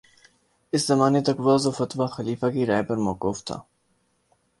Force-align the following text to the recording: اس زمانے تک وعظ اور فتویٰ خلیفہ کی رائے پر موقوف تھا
اس 0.73 0.87
زمانے 0.87 1.21
تک 1.21 1.39
وعظ 1.39 1.65
اور 1.65 1.73
فتویٰ 1.73 2.09
خلیفہ 2.11 2.45
کی 2.53 2.65
رائے 2.65 2.83
پر 2.83 2.97
موقوف 3.07 3.43
تھا 3.45 3.59